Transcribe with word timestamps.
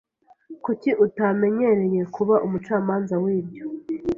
Kuki 0.63 0.89
utanyemereye 1.05 2.01
kuba 2.15 2.35
umucamanza 2.45 3.15
wibyo? 3.23 3.65